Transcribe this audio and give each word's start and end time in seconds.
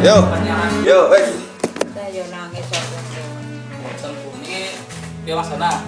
Yo. 0.00 0.16
Yo, 0.80 0.98
wes. 1.12 1.28
Saya 1.92 2.08
yo 2.08 2.24
nangis 2.32 2.64
aku. 2.72 2.96
Boten 3.84 4.10
Bu 4.16 4.28
niki 4.40 4.72
piye 5.24 5.34
Mas 5.36 5.48
Dana? 5.52 5.84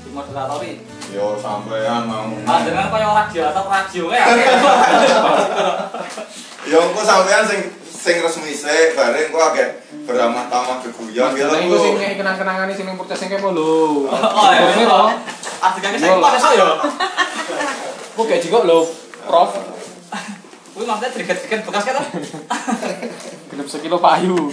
Di 0.00 0.08
moderatori. 0.10 0.72
Yo 1.12 1.36
sampean 1.36 2.08
mau. 2.08 2.32
Panjenengan 2.40 2.88
kaya 2.88 3.08
radiator 3.12 3.64
radio 3.68 4.04
kae. 4.08 4.22
Yo 6.66 6.78
engko 6.80 7.02
sampean 7.04 7.44
sing 7.44 7.60
sing 7.84 8.16
resmi 8.24 8.56
sik 8.56 8.96
bareng 8.96 9.28
kok 9.28 9.44
agak 9.52 9.70
beramah 10.08 10.46
tamah 10.48 10.78
geguyon 10.80 11.34
gitu 11.34 11.50
Nah, 11.52 11.60
iku 11.60 11.76
sing 11.76 11.92
Bu. 11.92 12.00
ngeki 12.00 12.16
kenang-kenangan 12.16 12.72
sing 12.72 12.86
ning 12.88 12.96
podcast 12.96 13.20
sing 13.20 13.28
kepo 13.28 13.52
lho. 13.52 14.08
Oh, 14.08 14.48
iya. 14.48 14.72
Ini 14.72 14.84
lho. 14.88 15.00
Adegannya 15.60 15.98
saya 16.00 16.16
kok 16.16 16.32
esuk 16.40 16.52
ya. 16.56 16.68
Ku 18.16 18.22
gaji 18.24 18.46
kok 18.48 18.64
lho, 18.64 18.78
Prof. 19.28 19.50
Kuwi 20.76 20.84
maksudnya 20.84 21.08
triget-triget 21.08 21.64
bekas 21.64 21.88
kan? 21.88 21.96
Genep 23.48 23.64
sekilo 23.64 23.96
payu. 23.96 24.52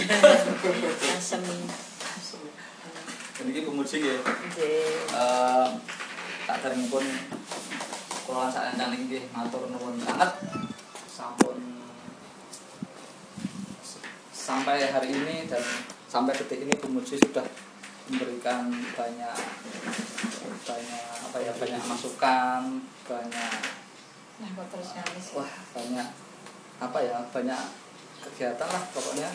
Asem. 1.19 1.43
Jadi 3.35 3.49
iki 3.51 3.67
pemuji 3.67 3.95
nggih. 3.99 4.19
Nggih. 4.23 4.87
Eh 5.11 5.67
tak 6.47 6.59
derengipun 6.63 7.03
kula 8.23 8.47
sak 8.51 8.75
encang 8.75 8.95
nggih 8.95 9.23
matur 9.31 9.67
nuwun 9.67 9.95
sanget 9.99 10.31
sampun 11.07 11.59
sampai 14.31 14.91
hari 14.91 15.11
ini 15.11 15.47
dan 15.47 15.63
sampai 16.11 16.35
detik 16.35 16.67
ini 16.67 16.75
pemuji 16.75 17.15
sudah 17.19 17.43
memberikan 18.11 18.67
banyak 18.95 19.37
banyak 20.67 21.07
apa 21.23 21.37
ya 21.39 21.51
banyak 21.55 21.83
masukan 21.87 22.83
banyak 23.07 23.62
Nah, 24.41 24.49
wah 25.37 25.51
banyak 25.77 26.07
apa 26.81 26.97
ya 27.05 27.17
banyak 27.29 27.61
kegiatan 28.23 28.69
lah 28.69 28.83
pokoknya. 28.89 29.29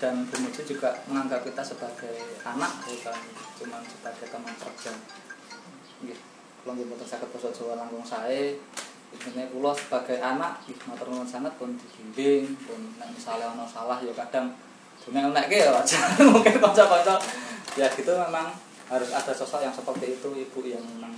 Dan 0.00 0.24
pemuji 0.32 0.64
juga 0.64 0.96
menganggap 1.04 1.44
kita 1.44 1.60
sebagai 1.60 2.40
anak 2.40 2.72
bukan 2.88 3.18
cuma 3.60 3.78
sebagai 3.84 4.26
teman 4.32 4.54
kerja. 4.56 4.92
Nggih 6.00 6.18
kula 6.64 6.72
nggih 6.76 6.88
boten 6.88 7.06
saged 7.08 7.28
Jawa 7.28 7.76
langkung 7.76 8.04
sae 8.04 8.56
Intinya 9.10 9.44
kula 9.52 9.76
sebagai 9.76 10.16
anak 10.22 10.64
nggih 10.64 10.76
matur 10.88 11.12
nuwun 11.12 11.28
pun 11.58 11.70
dibimbing 11.76 12.56
pun 12.64 12.80
misale 13.12 13.44
ana 13.44 13.68
salah 13.68 14.00
ya 14.00 14.14
kadang 14.16 14.56
dunia 15.04 15.28
nek 15.32 15.52
ya 15.52 15.68
wajar 15.68 16.16
mungkin 16.32 16.56
kanca-kanca. 16.56 17.20
Ya 17.76 17.86
gitu 17.92 18.12
memang 18.16 18.50
harus 18.90 19.10
ada 19.14 19.32
sosok 19.36 19.62
yang 19.62 19.74
seperti 19.74 20.18
itu 20.18 20.28
ibu 20.32 20.58
yang 20.66 20.82
memang 20.82 21.14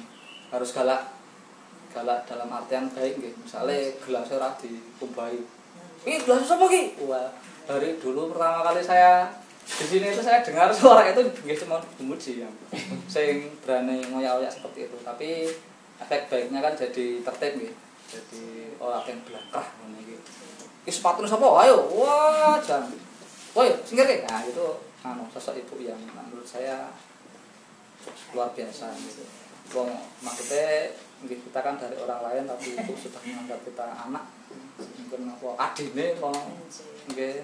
harus 0.52 0.74
galak 0.74 1.21
galak 1.92 2.24
dalam 2.24 2.48
artian 2.48 2.88
baik 2.96 3.20
nggih 3.20 3.32
misale 3.36 3.94
gelasnya 4.00 4.40
ora 4.40 4.50
dikumbahi 4.56 5.62
Ih, 6.02 6.18
gelas 6.18 6.50
apa 6.50 6.66
ki? 6.66 6.98
Wah, 7.06 7.30
dari 7.62 7.94
dulu 8.02 8.34
pertama 8.34 8.66
kali 8.66 8.82
saya 8.82 9.30
di 9.62 9.86
sini 9.86 10.10
itu 10.10 10.18
saya 10.18 10.42
dengar 10.42 10.66
suara 10.74 11.06
itu 11.06 11.22
nggih 11.22 11.54
cuma 11.62 11.78
memuji 12.02 12.42
ya. 12.42 12.50
Sing 13.06 13.54
berani 13.62 14.02
ngoyak-ngoyak 14.10 14.50
seperti 14.50 14.90
itu, 14.90 14.98
tapi 15.06 15.46
efek 16.02 16.26
baiknya 16.26 16.58
kan 16.58 16.74
jadi 16.74 17.22
tertib 17.22 17.52
nggih. 17.54 17.74
Jadi 18.10 18.44
orang 18.82 19.06
yang 19.06 19.20
belangkah 19.22 19.62
ngene 19.78 19.98
iki. 20.02 20.16
Ki 20.82 20.90
sepatu 20.90 21.22
sapa? 21.22 21.46
Ayo. 21.62 21.86
Wah, 21.94 22.58
jan. 22.58 22.82
Woi, 23.54 23.70
singkir 23.86 24.10
ki. 24.10 24.26
Nah, 24.26 24.42
itu 24.42 24.66
anu 25.06 25.22
sosok 25.30 25.54
ibu 25.54 25.86
yang 25.86 26.02
menurut 26.10 26.42
saya 26.42 26.90
luar 28.34 28.50
biasa 28.50 28.90
gitu. 28.98 29.22
Wong 29.70 29.94
maksudnya 30.18 30.90
nggih 31.22 31.38
kita 31.38 31.60
kan 31.62 31.78
dari 31.78 31.94
orang 31.94 32.20
lain 32.26 32.44
tapi 32.50 32.74
ibu 32.74 32.92
sudah 32.98 33.22
menganggap 33.22 33.60
kita 33.62 33.84
anak. 34.10 34.24
Mungkin 34.78 35.30
apa 35.30 35.48
adine 35.70 36.06
kok 36.18 36.34
nggih. 37.14 37.38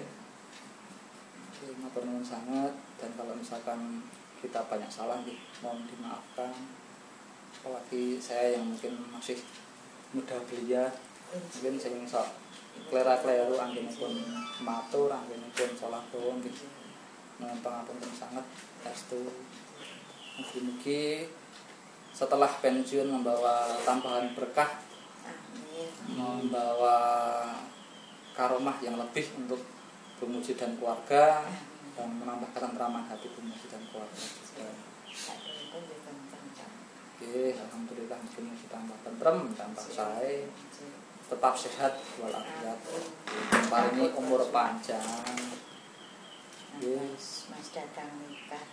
Nggih, 1.59 1.73
matur 1.79 2.03
nuwun 2.03 2.23
sangat. 2.23 2.73
Dan 2.99 3.09
kalau 3.15 3.33
misalkan 3.35 4.03
kita 4.43 4.59
banyak 4.67 4.91
salah 4.91 5.23
nggih 5.23 5.39
mohon 5.63 5.87
dimaafkan. 5.87 6.51
Apalagi 7.59 8.19
saya 8.19 8.59
yang 8.59 8.67
mungkin 8.67 8.99
masih 9.15 9.39
muda 10.11 10.35
belia. 10.51 10.91
Mungkin 11.31 11.79
sing 11.79 12.03
sok 12.03 12.27
klera-kleru 12.91 13.59
anggenipun 13.59 14.11
matur 14.63 15.07
anggenipun 15.07 15.71
salah 15.79 16.03
bawang 16.11 16.43
nggih. 16.43 16.55
Nuwun 17.39 17.59
pangapunten 17.63 18.11
sangat 18.11 18.43
estu 18.83 19.23
mugi-mugi 20.39 21.27
setelah 22.11 22.51
pensiun 22.59 23.07
membawa 23.07 23.79
tambahan 23.87 24.33
berkah 24.35 24.81
Amin. 25.23 25.87
membawa 26.13 26.97
karomah 28.35 28.77
yang 28.83 28.99
lebih 28.99 29.25
untuk 29.39 29.61
Bumuji 30.19 30.51
dan 30.59 30.75
keluarga 30.75 31.47
dan 31.95 32.11
menambah 32.19 32.51
ketentraman 32.51 33.07
hati 33.07 33.31
Bumuji 33.31 33.71
dan 33.71 33.79
keluarga 33.87 34.19
Oke, 37.19 37.51
alhamdulillah 37.51 38.15
mungkin 38.15 38.55
tambah 38.71 38.95
tentrem, 39.03 39.51
tambah 39.51 39.85
sae, 39.91 40.47
tetap 41.27 41.51
sehat 41.51 41.99
walafiat. 42.15 42.79
Paringi 43.67 44.07
umur 44.15 44.47
panjang. 44.55 45.03
Yes. 46.79 47.51
Mas 47.51 47.67
datang 47.75 48.07
nikah. 48.23 48.63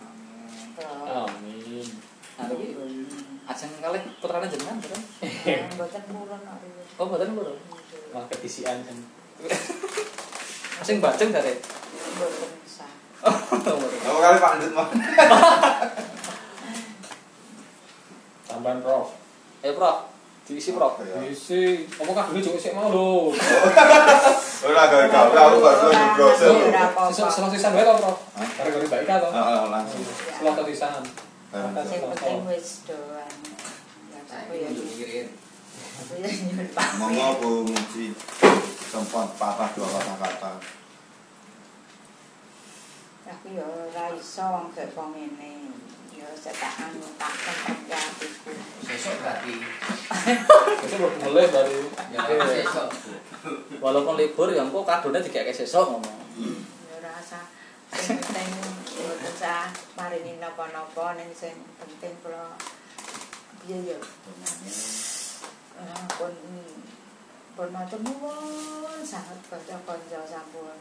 Amin. 0.00 0.72
Amin. 1.06 2.11
Nah, 2.32 2.48
iki 2.48 2.74
ajeng 3.42 3.70
kalih 3.82 4.02
putrane 4.22 4.46
jenengan 4.48 4.80
betul? 4.80 5.00
Mboten 5.76 6.02
riyo. 6.08 6.82
Oh, 6.96 7.04
mboten 7.10 7.34
lho. 7.36 7.54
Wah, 8.14 8.24
ketisian 8.32 8.80
kan. 8.86 8.96
Sing 10.82 10.98
bajeng 11.02 11.30
dari. 11.34 11.58
Mboten 11.58 12.50
sah. 12.64 12.88
Apa 13.22 14.18
kali 14.18 14.38
pandut 14.40 14.72
mah? 14.72 14.88
Tambahan 18.48 18.78
Prof. 18.84 19.16
Ayo, 19.62 19.72
Prof. 19.76 19.98
Diisi, 20.42 20.74
Prof. 20.74 20.98
Ya. 21.06 21.22
Isi, 21.22 21.86
apa 21.86 22.10
kadune 22.12 22.42
juga 22.42 22.58
sik 22.58 22.74
mau 22.74 22.90
lho. 22.90 23.30
Ora 24.62 24.84
gagal, 24.90 25.26
aku 25.34 25.58
baru 25.58 25.90
juga. 25.90 26.34
Ora 26.50 26.82
apa-apa. 26.90 27.10
Sesuk 27.14 27.30
selasisan 27.30 27.74
wae 27.78 27.86
to, 27.86 27.94
Prof. 27.96 28.16
Gara-gara 28.36 28.86
baik 28.90 29.06
to. 29.06 29.28
Heeh, 29.30 29.62
langsung. 29.70 30.02
Selasa 30.38 30.62
sisan. 30.66 31.02
Sing 31.52 32.00
penting 32.00 32.48
wis 32.48 32.88
doan. 32.88 33.32
Ya 34.08 34.20
aku 34.40 34.52
ya 34.56 34.72
aku 34.72 36.12
ya 36.16 36.30
nyuwun 36.32 36.68
pamit. 36.72 36.96
Monggo 36.96 37.28
Bu 37.44 37.50
Muji 37.68 38.16
sempat 38.88 39.36
patah 39.36 39.68
dua 39.76 39.84
kata-kata. 39.84 40.52
Aku 43.28 43.46
ya 43.52 43.68
ora 43.68 44.16
iso 44.16 44.44
wong 44.48 44.72
gek 44.72 44.96
wong 44.96 45.12
ngene. 45.12 45.76
Ya 46.16 46.24
setak 46.32 46.88
anu 46.88 47.04
tak 47.20 47.36
tempat 47.36 48.00
atiku. 48.00 48.56
Sesuk 48.88 49.20
berarti. 49.20 49.54
Itu 50.88 50.94
baru 51.04 51.16
mulai 51.20 51.52
baru. 51.52 51.80
Ya, 52.16 52.20
sesuk. 52.48 52.88
Walaupun 53.76 54.16
libur 54.16 54.48
ya 54.48 54.64
engko 54.64 54.88
kadone 54.88 55.20
dikek 55.20 55.52
sesuk 55.52 55.84
ngomong. 55.84 56.16
Ya 56.88 56.96
ora 56.96 57.12
usah 57.20 57.44
sing 57.92 58.16
penting 58.16 58.48
mboten 58.56 58.71
usah 59.42 59.74
maringi 59.98 60.38
napa-napa 60.38 61.18
ning 61.18 61.26
sing 61.34 61.50
penting 61.74 62.14
kula 62.22 62.54
piye 63.58 63.90
ya. 63.90 63.98
Ah, 65.74 66.06
pun 66.14 66.30
pun 67.58 67.68
matur 67.74 67.98
nuwun 68.06 69.02
sangat 69.02 69.42
kanca-kanca 69.50 70.22
sampun 70.30 70.78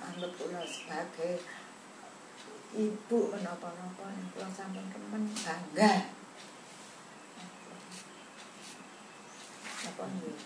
anggap 0.00 0.32
kula 0.40 0.64
sebagai 0.64 1.44
ibu 2.72 3.28
menapa-napa 3.28 4.08
ning 4.16 4.24
kula 4.32 4.48
sampun 4.48 4.88
remen 4.88 5.28
bangga. 5.44 6.08
Apa 9.84 10.04
nggih? 10.16 10.38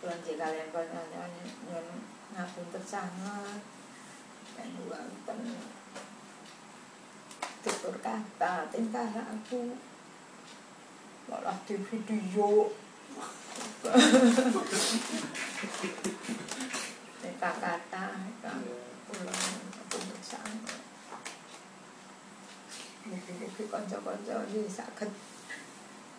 Kula 0.00 0.14
nggih 0.16 0.36
kalian 0.40 0.72
kanca 0.72 1.28
nyuwun 1.28 1.86
ngapunten 2.32 2.84
sangat. 2.88 3.60
Dan 4.56 4.80
wonten 4.88 5.40
tutur 7.80 7.96
kata 8.04 8.68
tingkah 8.68 9.08
aku. 9.08 9.72
Malah 11.32 11.56
di 11.64 11.80
video. 11.80 12.68
Tingkah 17.24 17.54
kata 17.56 18.06
kan 18.44 18.60
ulang 19.08 19.64
pemeriksaan. 19.88 20.60
Mungkin-mungkin 23.08 23.64
konco-konco 23.72 24.36
ini 24.52 24.68
sakit 24.68 25.08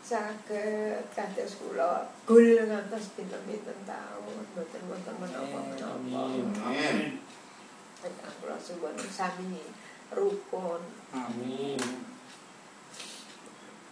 sakit 0.02 1.14
kados 1.14 1.62
kula 1.62 2.10
gul 2.26 2.58
ngantos 2.66 3.14
pinten-pinten 3.14 3.86
tahun. 3.86 4.50
Boten-boten 4.58 5.14
menapa-menapa. 5.14 6.26
Amin. 6.66 7.22
Kula 8.42 8.58
suwun 8.58 8.98
sami 8.98 9.91
rukun. 10.12 10.82
Amin. 11.16 11.82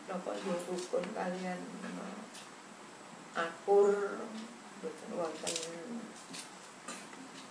napa 0.09 0.33
yo 0.41 0.55
rukun 0.67 1.05
kalian? 1.13 1.59
Akur 3.37 4.25
boten 4.81 5.11
wonten 5.13 5.55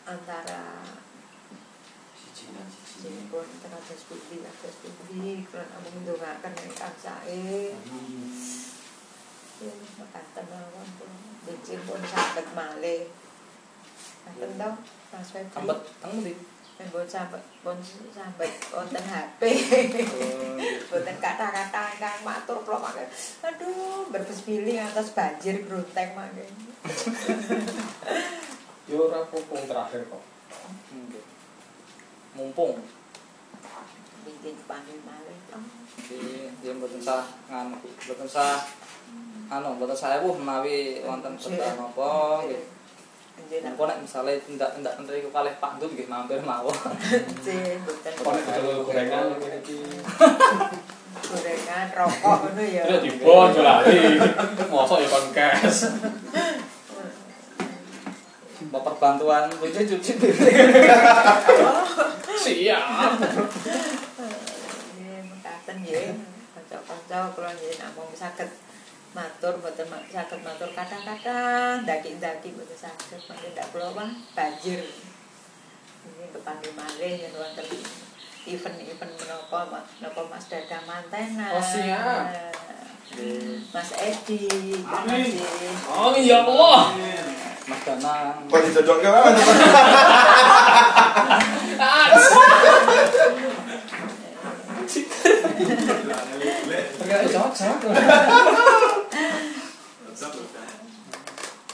antara 0.04 0.84
Siji 2.18 2.50
dan 2.50 2.66
siji. 2.66 2.98
Jinipun 2.98 3.46
teratus 3.62 4.10
budi 4.10 4.42
atus 4.42 4.74
budi 4.82 5.46
Kulon 5.46 5.70
amung 5.70 6.02
ndongaken 6.02 6.54
ingkang 6.66 6.98
sae 6.98 7.72
mekaten 9.98 10.46
mawon 10.50 10.88
kula 10.98 11.28
Bijil 11.48 11.80
pun 11.88 12.02
saged 12.04 12.48
malih. 12.52 13.08
Ngaten 14.28 14.60
to 14.60 14.70
Mas 15.08 15.28
Febri? 15.32 15.54
Sambet 15.54 15.80
teng 16.02 16.14
ndi? 16.20 16.34
Pun 16.86 17.02
sampai 17.02 17.42
pun 17.66 17.74
sampai 18.14 18.48
wonten 18.70 19.02
HP 19.02 19.40
Oh, 19.50 20.94
Boten 20.94 21.16
kata-kata 21.18 21.98
ingkang 21.98 22.22
matur 22.22 22.62
kula 22.62 22.78
mangke. 22.78 23.02
Aduh, 23.42 24.06
berbes 24.14 24.46
pilih 24.46 24.78
atas 24.78 25.10
banjir 25.10 25.66
groteng 25.66 26.14
mangke. 26.14 26.46
Yo 28.86 29.10
ora 29.10 29.26
terakhir 29.26 30.06
kok. 30.06 30.22
Mumpung 32.38 32.78
Bikin 34.22 34.56
panggil 34.70 34.98
malih. 35.02 35.38
Oh, 35.50 35.62
Nggih, 36.08 36.46
nggih 36.62 36.72
mboten 36.78 37.02
sah 37.02 37.26
nganu, 37.50 37.74
mboten 37.82 38.28
sah 38.30 38.62
anu, 39.50 39.76
mboten 39.76 39.98
sah 39.98 40.22
ewu 40.22 40.38
menawi 40.38 41.02
wonten 41.02 41.34
berkah 41.34 41.74
napa 41.74 42.46
nggih. 42.46 42.77
Engko 43.48 43.88
nek 43.88 44.04
misale 44.04 44.36
tindak-tindak 44.44 45.00
menteri 45.00 45.24
ku 45.24 45.32
kalih 45.32 45.56
Pak 45.56 45.80
Ndut 45.80 45.96
nggih 45.96 46.04
mampir 46.04 46.36
mawon. 46.44 46.76
nggih, 46.76 47.80
boten 47.80 48.12
Kok 48.12 48.32
nek 48.36 48.44
dodol 48.60 48.84
gorengan 48.84 49.24
iki. 49.40 49.80
gorengan, 51.32 51.86
rokok 51.96 52.36
ngono 52.44 52.62
ya. 52.68 52.84
Terus 52.84 53.00
dibon 53.08 53.48
yo 53.56 53.64
lali. 53.64 54.20
Mosok 54.68 55.00
ya 55.00 55.08
kon 55.08 55.26
cash. 55.32 55.88
Bapak 58.68 58.94
bantuan 59.00 59.48
cuci 59.48 59.96
cuci 59.96 60.12
piring. 60.20 60.56
Siap. 62.44 62.84
Nggih, 64.92 65.20
mekaten 65.24 65.76
nggih. 65.88 66.08
Kanca-kanca 66.52 67.32
kula 67.32 67.50
nggih 67.56 67.80
namung 67.80 68.12
saged 68.12 68.67
matur 69.18 69.58
boten 69.58 69.86
ma- 69.90 70.06
saged 70.06 70.38
matur 70.46 70.70
kata-kata 70.70 71.38
ndaki-ndaki 71.82 72.54
boten 72.54 72.78
saged 72.78 73.18
mangke 73.26 73.50
ndak 73.50 73.66
kula 73.74 73.90
wah 73.90 74.10
banjir. 74.38 74.78
Ini 76.06 76.30
kepanggil 76.30 76.70
malih 76.78 77.26
yen 77.26 77.34
wonten 77.34 77.66
event-event 78.46 79.12
menapa 79.18 79.58
menapa 79.66 80.22
Mas 80.30 80.46
Dadang 80.46 80.86
mantenan. 80.86 81.50
Oh, 81.50 81.64
siap. 81.64 82.30
Mas 83.74 83.90
Edi, 83.98 84.46
Amin. 84.86 85.34
Oh 85.90 86.14
ya 86.14 86.46
Allah. 86.46 86.94
Mas 87.66 87.80
Danang. 87.82 88.46
Kok 88.46 88.60
dijodokke 88.62 89.08
wae 89.10 89.30
teman. 89.34 89.56
Enggak 97.02 97.22
cocok. 97.32 97.82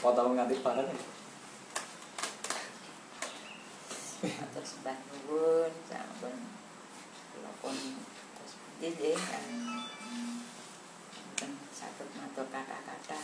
Tau 0.05 0.31
nganti 0.31 0.63
bareng. 0.63 0.87
Matur 4.25 4.63
sembah 4.63 4.95
nuwun 5.11 5.73
sampun 5.91 6.35
kula 7.35 7.51
pun 7.59 7.75
terus 8.39 8.53
nggih 8.79 9.17
kan. 9.17 9.43
Mboten 11.35 11.51
saged 11.75 12.07
matur 12.15 12.47
kata-kata. 12.47 13.19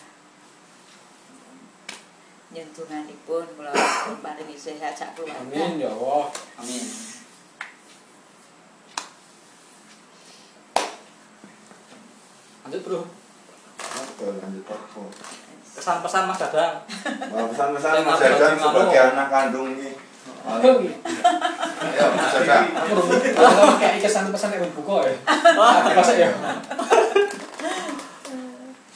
Nyendunganipun 2.51 3.45
kula 3.55 3.71
pun 3.71 4.19
paringi 4.19 4.59
sehat 4.59 4.91
sak 4.91 5.15
keluarga. 5.15 5.47
Amin 5.47 5.79
ya 5.79 5.95
Allah. 5.95 6.27
Amin. 6.59 6.85
Lanjut 12.67 12.81
bro, 12.83 13.07
lanjut 14.19 14.67
Pak. 15.71 15.79
kesan-pesan 15.79 16.23
Mas 16.27 16.39
Dadang. 16.39 16.75
Wah, 17.31 17.45
pesan-pesan 17.47 18.03
Mas 18.03 18.19
Dadang 18.19 18.55
sebagai 18.59 18.99
anak 19.15 19.27
kandung 19.31 19.67
ini. 19.79 19.95
Ayo, 20.41 20.71
Mas 22.11 22.31
Dadang. 22.35 22.65
Aku 22.75 22.91
udah 23.07 23.77
kayak 23.79 24.03
kesan 24.03 24.27
pesan 24.35 24.51
yang 24.59 24.67
buka 24.75 25.07
ya. 25.07 25.15
Tapi 25.23 25.91
masa 25.95 26.13
ya. 26.19 26.29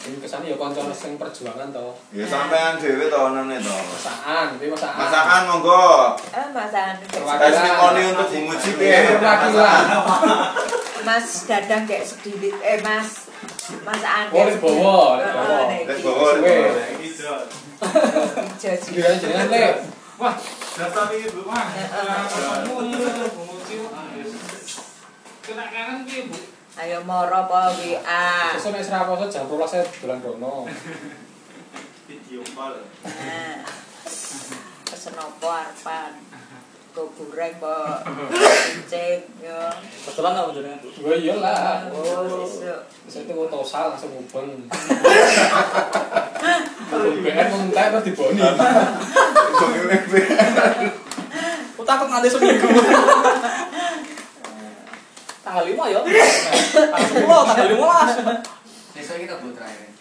Ini 0.05 0.21
kesannya 0.21 0.53
ya 0.53 0.57
konco 0.61 0.85
sing 0.93 1.17
perjuangan 1.17 1.73
toh. 1.73 1.97
Ya 2.13 2.29
sampean 2.29 2.77
dhewe 2.77 3.09
to 3.09 3.17
onone 3.17 3.57
to. 3.57 3.73
Masakan, 3.73 4.53
tapi 4.53 4.69
masakan. 4.69 5.01
Masakan 5.01 5.41
monggo. 5.49 6.13
Eh 6.29 6.47
masakan. 6.53 6.95
Testimoni 7.41 8.01
untuk 8.13 8.27
Bu 8.29 8.39
Muji 8.53 8.71
piye? 8.77 9.17
Mas 11.01 11.49
Dadang 11.49 11.89
kayak 11.89 12.05
sedikit 12.05 12.53
eh 12.61 12.77
Mas 12.85 13.24
Mas 13.65 14.03
Andi. 14.05 14.33
Oh, 14.33 15.17
bawa, 15.17 15.73
lek 15.89 15.97
Suwe. 15.97 16.37
bawa. 16.37 17.41
Giliran 18.61 19.15
jenengan 19.17 19.47
le. 19.49 19.63
Wah, 20.15 20.35
Daftar 20.75 21.11
ini 21.11 21.27
Bu 21.33 21.41
Mah. 21.49 21.65
Kena 25.45 25.65
kanan 25.69 26.05
ki 26.05 26.29
Bu. 26.29 26.37
Ayo 26.75 26.99
moro 27.07 27.31
apa 27.31 27.71
WA. 27.71 28.51
sesuk 28.59 28.75
nek 28.75 28.83
sira 28.83 29.07
poso 29.07 29.31
jam 29.31 29.47
12 29.47 29.63
saya 29.71 29.83
dolan 30.03 30.19
rono. 30.19 30.67
Video 32.05 32.43
call. 32.53 32.83
Nah. 33.01 33.63
Pesen 34.85 35.15
apa 35.15 35.47
arepan? 35.63 36.11
Go 36.95 37.11
goreng 37.11 37.59
cincin 38.71 39.19
ya. 39.43 39.67
Kebetulan 40.07 40.31
nggak 40.31 40.79
Bu? 40.79 40.87
Gua 41.03 41.15
iyalah. 41.19 41.91
Oh. 41.91 42.47
Saya 43.11 43.27
itu 43.27 43.35
mau 43.35 43.51
tosal 43.51 43.91
langsung 43.91 44.15
mubeng. 44.15 44.63
BN 46.95 47.45
mau 47.51 47.59
entek 47.67 47.91
terus 47.91 48.07
diboni. 48.07 48.39
Aku 51.75 51.83
takut 51.83 52.07
nganti 52.07 52.31
seminggu. 52.31 52.63
tanggal 55.43 55.67
5 55.67 55.75
ya. 55.91 55.99
Tanggal 55.99 57.11
10, 57.11 57.27
tanggal 57.27 57.67
15. 57.75 58.95
Besok 58.95 59.19
kita 59.19 59.35
buat 59.43 59.51
terakhir. 59.51 59.91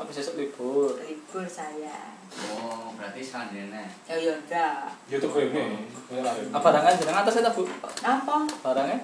Habis 0.00 0.16
besok 0.16 0.40
libur. 0.40 0.96
libur 1.04 1.44
saya. 1.44 2.17
Oh, 2.38 2.94
berarti 2.94 3.20
seandainya. 3.20 3.82
Ya 4.06 4.14
ya 4.14 4.34
ndak. 4.46 4.94
YouTube 5.10 5.34
ini. 5.50 5.90
Ya 6.08 6.22
lah. 6.22 6.34
Ah, 6.54 6.60
barangnya 6.62 6.94
jenengan 6.94 7.26
atas 7.26 7.42
itu 7.42 7.50
Bu. 7.52 7.62
Apa? 8.06 8.36
Barangnya? 8.62 8.98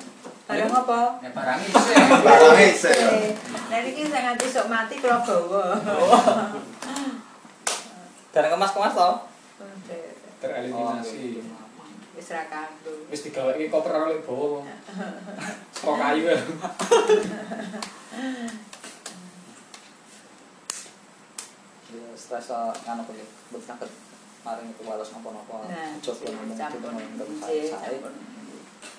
Barang 0.44 0.70
apa? 0.70 1.00
Ya 1.24 1.30
barang 1.34 1.58
itu 1.58 1.78
sih. 1.82 1.96
Barang 2.22 2.58
isi 2.60 2.90
ya. 2.94 3.08
Eh, 3.10 3.32
Nah 3.70 3.78
iki 3.82 4.02
saya 4.06 4.22
nganti 4.30 4.46
sok 4.46 4.70
mati 4.70 4.94
kula 5.02 5.18
gawa. 5.24 5.64
Barang 8.30 8.50
kemas-kemas 8.54 8.94
toh? 8.94 9.14
Tereliminasi. 10.38 11.42
Wis 12.14 12.30
ra 12.30 12.46
kandung. 12.46 13.10
Wis 13.10 13.26
digaweki 13.26 13.66
koper 13.66 13.90
karo 13.90 14.06
lek 14.12 14.22
bawa. 14.22 14.62
Stok 15.74 15.96
kayu 15.98 16.30
ya. 22.14 22.16
Ya 22.16 22.22
stres 22.22 22.46
nganu 22.86 23.02
kok 23.02 23.14
ya. 23.18 23.26
Mboten 23.50 23.66
saged 23.66 23.90
maring 24.44 24.68
itu 24.70 24.82
walos 24.86 25.08
napa-napa. 25.10 25.56
Nah, 25.66 25.90
kula 25.98 26.30
ngomong 26.30 26.54
gitu 26.54 26.86
ngomong 26.86 27.38
saya. 27.42 27.64
campur. 27.74 28.12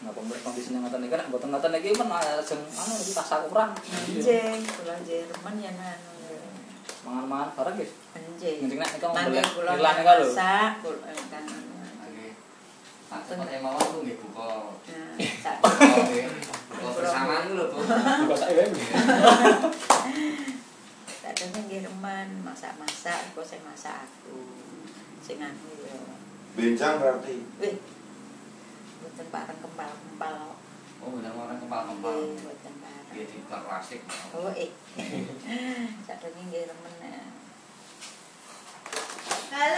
Napa 0.03 0.19
mbok 0.19 0.39
kondisine 0.43 0.77
ngoten 0.81 1.05
iki 1.05 1.15
nek 1.15 1.29
mboten 1.31 1.49
ngoten 1.53 1.77
iki 1.79 1.89
men 1.95 2.09
ajeng 2.11 2.61
anu 2.65 2.93
iki 2.99 3.11
rasa 3.15 3.35
kurang. 3.47 3.71
Anjing, 3.77 4.59
kula 4.65 4.95
remen 4.99 5.55
yen 5.63 5.75
anu. 5.79 6.11
Mangan-mangan 7.05 7.49
bareng 7.55 7.75
nggih. 7.79 7.89
Anjing. 8.17 8.57
Penting 8.65 8.79
nek 8.81 8.89
niku 8.97 9.07
Mangke 9.13 9.29
mbeli 9.29 9.49
kula 9.55 9.71
nilane 9.77 10.01
ka 10.03 10.13
lho. 10.19 10.27
kula 10.81 10.97
kan. 11.31 11.43
Oke. 12.03 12.25
Tak 13.05 13.21
sempat 13.29 13.47
emang 13.53 13.73
aku 13.77 14.03
nggih 14.03 14.17
buka. 14.19 14.49
Nah, 14.91 15.13
sak. 15.39 15.55
Buka 16.75 16.91
bersama 16.99 17.47
itu 17.47 17.55
lho, 17.55 17.65
Bu. 17.71 17.77
Buka 17.87 18.35
sak 18.41 18.49
nggih 21.51 21.81
remen 21.85 22.27
masak-masak, 22.41 23.35
kok 23.35 23.45
sing 23.45 23.61
masak 23.61 24.07
aku. 24.07 24.39
Sing 25.21 25.37
anu 25.41 25.69
ya. 25.83 25.97
Benjang 26.55 26.97
berarti. 26.97 27.43
Wih. 27.59 27.75
Mboten 29.01 29.27
bareng 29.29 29.59
kempal-kempal. 29.59 30.57
Oh, 31.03 31.09
benar 31.13 31.35
orang 31.35 31.59
kempal-kempal. 31.59 32.15
Nggih, 32.15 32.41
mboten 32.41 32.73
bareng. 32.81 33.13
Dia 33.13 33.25
di 33.27 33.37
klasik. 33.45 34.01
Oh, 34.33 34.49
eh. 34.63 34.71
Sadene 36.07 36.41
nggih 36.49 36.63
remen. 36.71 36.93
Halo, 39.55 39.75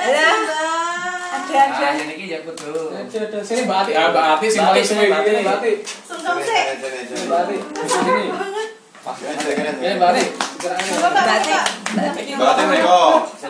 Ada 1.37 1.53
ada. 1.69 1.85
Ah, 1.85 1.93
ini 1.93 2.13
ki 2.17 2.33
ya 2.33 2.39
kudu. 2.41 2.97
Sini 3.45 3.61
Mbak 3.69 3.77
Ati. 3.85 3.91
Ah, 3.93 4.09
Mbak 4.09 4.25
Ati 4.39 4.47
sing 4.49 4.63
paling 4.63 4.81
suwe 4.81 5.05
iki 5.05 5.31
Mbak 5.45 5.57
Ati. 5.61 5.71
Sini, 5.85 6.41
sini, 6.41 6.73
sini, 6.81 6.99
sini. 7.05 7.23
Mbak 7.29 7.39
Ati. 7.45 7.55
Sini. 7.85 8.25
Ya, 9.85 9.91
Mbak 10.01 10.09
Ati. 10.17 10.46
Berarti 10.57 11.53
mereka 12.65 12.97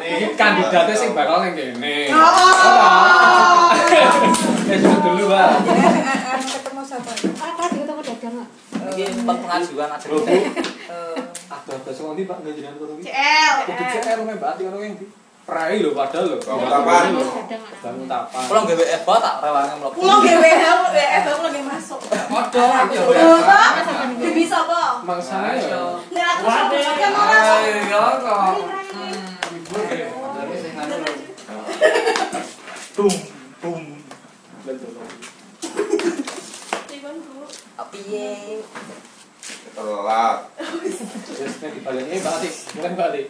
ini 0.03 0.35
kandidatnya 0.35 0.95
sing 0.95 1.15
bakal 1.15 1.39
ning 1.43 1.55
kene. 1.55 2.11
Oh, 2.11 3.71
ya 4.67 4.75
sudah 4.75 4.99
dulu 4.99 5.31
pak. 5.31 5.49
Ketemu 6.37 6.81
siapa? 6.83 7.11
Ah 7.39 7.51
tadi 7.55 7.75
ketemu 7.83 8.01
dagang. 8.03 8.47
Ini 8.97 9.21
pengajuan 9.23 9.89
ada. 9.95 10.07
Ada 11.47 11.71
ada 11.79 11.91
sih 11.91 12.03
nanti 12.03 12.23
pak 12.27 12.37
ngajarin 12.43 12.75
kau 12.75 12.99
iki. 12.99 13.07
CL. 13.07 13.55
Kita 13.67 13.83
CL 14.03 14.19
nih 14.27 14.35
pak, 14.35 14.51
tiga 14.59 14.75
nih. 14.75 15.07
Prai 15.47 15.79
lho 15.79 15.95
padahal 15.95 16.35
lho. 16.35 16.37
Tapan. 16.43 17.15
Bangun 17.79 18.03
tapan. 18.03 18.43
Pulang 18.51 18.67
eba 18.67 19.13
tak 19.15 19.35
rewange 19.39 19.73
mlebu. 19.79 19.95
Pulang 19.95 20.19
GW, 20.19 20.43
WF 20.43 21.23
aku 21.23 21.41
lagi 21.47 21.61
masuk. 21.63 21.99
Odo 22.03 22.63
aku 22.67 23.15
Gak 24.19 24.33
bisa 24.35 24.57
kok. 24.67 24.91
Mangsane 25.07 25.55
ya. 25.63 25.95
Nek 26.11 26.25
aku 26.35 26.43
kan 26.99 27.11
ora. 27.15 27.39
Kok. 28.19 28.51
Anu. 30.83 30.95
Tum 32.91 33.13
tum. 33.63 33.83
Piye? 37.87 38.59
telat. 39.77 40.37
Nek 40.57 41.71
dibalik 41.77 42.05
ini 42.09 42.17
Ati, 42.19 42.49
bukan 42.75 42.91
Ati. 42.97 43.21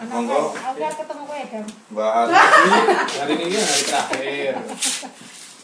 Monggo 0.00 0.56
Aku 0.56 0.80
ketemu 0.80 1.22
kowe, 1.28 1.42
Dam. 1.52 1.64
Mbak 1.92 2.10
Ati. 2.24 2.32
Hari 3.20 3.34
ini 3.36 3.52
kan 3.52 3.64
hari 3.68 3.84
terakhir. 3.84 4.54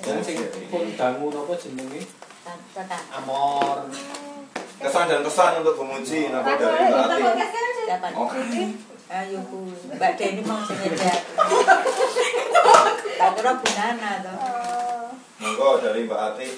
Dan 0.05 0.17
sing 0.21 0.37
pun 0.69 0.85
dangu 0.93 1.27
napa 1.33 1.55
jenenge? 1.57 2.05
Amor. 3.17 3.89
Kesan 4.77 5.09
dan 5.09 5.25
kesan 5.25 5.65
untuk 5.65 5.81
memuji 5.81 6.29
nama 6.29 6.53
dari 6.53 6.85
Mbak 6.85 7.01
Ati. 7.09 7.23
Oke. 8.13 8.63
Ayo 9.07 9.39
ku, 9.49 9.73
Mbak 9.97 10.13
Deni 10.21 10.43
mau 10.45 10.61
sengaja. 10.61 11.13
Tak 13.17 13.33
kira 13.33 13.57
bunana 13.57 14.11
toh. 14.21 15.09
Monggo 15.41 15.81
dari 15.81 16.05
Mbak 16.05 16.21
Ati 16.21 16.49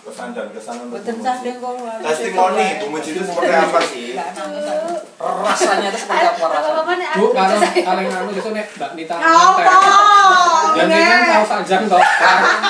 kesan 0.00 0.28
dan 0.32 0.48
kesan 0.54 0.76
untuk 0.88 0.98
Boten 1.00 1.16
sandeng 1.20 1.56
kok. 1.60 1.72
Testimoni 2.00 2.66
memuji 2.80 3.10
itu 3.12 3.22
seperti 3.24 3.52
apa 3.52 3.78
sih? 3.84 4.06
Rasanya 5.20 5.88
itu 5.92 5.98
seperti 6.00 6.24
apa 6.24 6.44
rasanya? 6.48 7.10
Bu, 7.20 7.26
kalau 7.36 7.56
kalau 7.60 8.02
nganu 8.08 8.30
itu 8.32 8.50
nek 8.56 8.66
Mbak 8.78 8.90
Nita. 8.96 9.16
Ini 10.80 10.96
kan 11.04 11.20
tahu 11.28 11.44
sanjang 11.44 11.82
toh. 11.90 12.00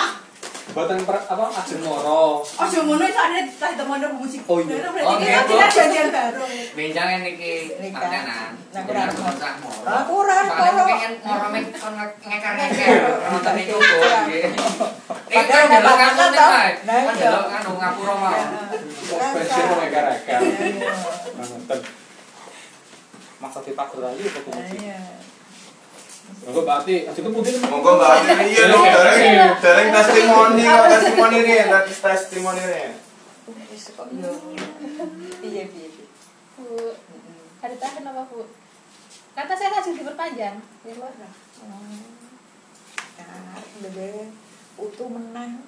Boten 0.70 1.02
per 1.02 1.18
apa 1.18 1.44
ajeng 1.50 1.82
moro. 1.82 2.46
Aja 2.46 2.78
ngono 2.86 3.02
iso 3.02 3.18
ada 3.18 3.42
teh 3.42 3.70
temen 3.74 3.98
karo 3.98 4.14
musik. 4.14 4.46
Oh 4.46 4.62
iya. 4.62 4.86
Berarti 4.86 5.24
kita 5.26 5.42
tidak 5.50 5.70
janjian 5.74 6.08
baru. 6.14 6.46
Bincang 6.78 7.08
ini 7.18 7.30
ki 7.34 7.52
kancanan. 7.90 8.54
Aku 8.70 8.90
ora 8.94 9.10
moro. 9.58 9.82
Aku 9.82 10.12
ora 10.22 10.34
moro. 10.46 10.82
Pengen 10.86 11.12
moro 11.26 11.46
mek 11.50 11.64
kon 11.74 11.94
ngekar-ngekar. 11.98 12.88
Nonton 13.34 13.54
itu 13.58 13.74
kok. 13.74 14.24
Nek 15.26 15.46
ora 15.50 15.62
ngapa 15.66 16.24
to. 16.30 16.46
Nek 16.86 17.18
ora 17.18 17.40
kan 17.50 17.62
ngapura 17.66 18.14
wae. 18.22 18.42
Pensi 19.10 19.60
mau 19.66 19.76
ngekar-ngekar. 19.82 20.40
Maksud 23.42 23.62
dipakur 23.66 23.98
lagi 24.06 24.22
kok. 24.30 24.54
Iya. 24.54 25.00
Monggo 26.40 26.60
Mbak 26.64 26.76
Ati, 26.82 26.94
putih. 27.20 27.54
Monggo 27.68 27.90
Mbak 27.98 28.10
Ati 28.10 28.54
iya 28.54 28.64
dong 28.70 28.84
dereng 28.86 29.54
dereng 29.60 29.88
testimoni 29.92 30.64
testimoni 30.64 31.36
ini 31.42 31.54
dari 31.68 31.92
testimoni. 31.92 32.60
Piye 35.40 35.62
piye. 35.72 35.86
piye. 35.90 36.06
Bu, 36.60 36.94
hari 37.64 37.74
terakhir 37.80 38.04
kenapa 38.04 38.22
Bu? 38.30 38.46
Kata 39.34 39.52
saya 39.56 39.72
langsung 39.74 39.96
diperpanjang. 39.96 40.56
Ya. 40.60 40.94
Nah, 43.20 43.60
bebe 43.80 44.30
utuh 44.80 45.08
menang. 45.08 45.60